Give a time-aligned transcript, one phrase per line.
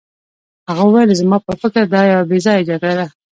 [0.67, 3.07] هغه وویل زما په فکر دا یوه بې ځایه جګړه ده.